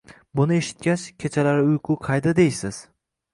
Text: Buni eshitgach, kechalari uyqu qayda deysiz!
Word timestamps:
Buni 0.37 0.55
eshitgach, 0.61 1.03
kechalari 1.25 1.67
uyqu 1.73 1.99
qayda 2.09 2.35
deysiz! 2.41 2.81